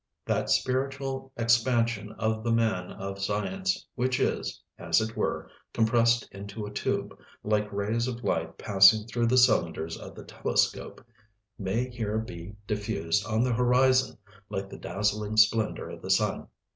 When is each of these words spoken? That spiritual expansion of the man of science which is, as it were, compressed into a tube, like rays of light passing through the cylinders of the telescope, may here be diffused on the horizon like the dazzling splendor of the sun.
That 0.25 0.49
spiritual 0.49 1.31
expansion 1.37 2.13
of 2.13 2.43
the 2.43 2.51
man 2.51 2.91
of 2.91 3.19
science 3.21 3.85
which 3.93 4.19
is, 4.19 4.59
as 4.79 4.99
it 4.99 5.15
were, 5.15 5.47
compressed 5.73 6.27
into 6.31 6.65
a 6.65 6.71
tube, 6.71 7.15
like 7.43 7.71
rays 7.71 8.07
of 8.07 8.23
light 8.23 8.57
passing 8.57 9.05
through 9.07 9.27
the 9.27 9.37
cylinders 9.37 9.95
of 9.95 10.15
the 10.15 10.23
telescope, 10.23 11.05
may 11.59 11.87
here 11.87 12.17
be 12.17 12.55
diffused 12.65 13.27
on 13.27 13.43
the 13.43 13.53
horizon 13.53 14.17
like 14.49 14.71
the 14.71 14.79
dazzling 14.79 15.37
splendor 15.37 15.87
of 15.91 16.01
the 16.01 16.09
sun. 16.09 16.47